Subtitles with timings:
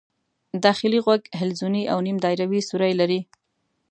[0.65, 3.19] داخلي غوږ حلزوني او نیم دایروي سوري لري.